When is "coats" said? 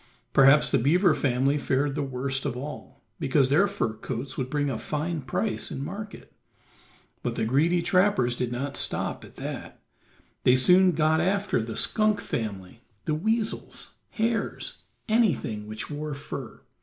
3.93-4.35